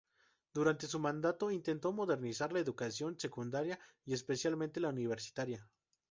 [0.51, 5.69] Durante su mandato intentó modernizar la educación secundaria, y especialmente la universitaria.